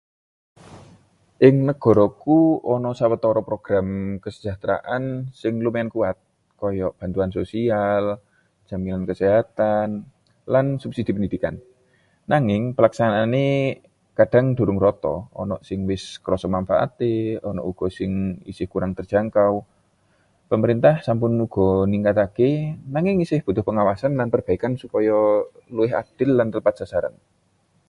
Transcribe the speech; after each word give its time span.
Ing 1.47 1.55
negaraku 1.69 2.37
ana 2.73 2.91
sawetara 2.99 3.41
program 3.49 3.87
kesejahteraan 4.23 5.03
sing 5.41 5.53
lumayan 5.65 5.89
kuat, 5.95 6.17
kaya 6.61 6.87
bantuan 6.99 7.31
sosial, 7.37 8.03
jaminan 8.69 9.03
kesehatan, 9.09 9.87
lan 10.53 10.65
subsidi 10.83 11.11
pendidikan. 11.15 11.55
Nanging 12.33 12.61
pelaksanaane 12.77 13.47
kadhang 14.19 14.47
durung 14.57 14.79
rata, 14.85 15.15
ana 15.41 15.55
sing 15.67 15.79
wis 15.91 16.03
krasa 16.25 16.47
manfaaté, 16.57 17.13
ana 17.49 17.61
uga 17.71 17.87
sing 17.97 18.11
isih 18.51 18.67
kurang 18.73 18.91
terjangkau. 18.97 19.53
Pemerintah 20.51 20.95
sampun 21.07 21.33
usaha 21.45 21.69
ningkataké, 21.93 22.49
nanging 22.95 23.17
isih 23.25 23.39
butuh 23.45 23.63
pengawasan 23.69 24.11
lan 24.19 24.27
perbaikan 24.33 24.73
supaya 24.83 25.17
luwih 25.75 25.91
adil 26.01 26.29
lan 26.39 26.47
tepat 26.53 26.73
sasaran. 26.81 27.15